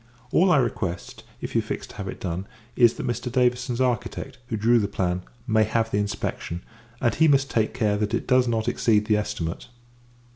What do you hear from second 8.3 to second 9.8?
not exceed the estimate.